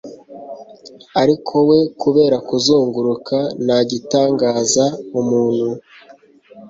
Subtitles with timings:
[1.21, 4.85] Ariko we kubera kuzunguruka ntagitangaza
[5.19, 5.67] umuntu